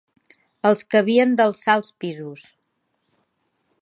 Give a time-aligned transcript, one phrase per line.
[0.69, 2.47] Els que havien d'alçar els pisos